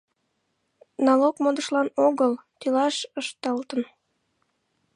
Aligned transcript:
Налог 1.05 1.35
модышлан 1.43 1.87
огыл, 2.07 2.33
тӱлаш 2.59 2.95
ышталтын. 3.19 3.81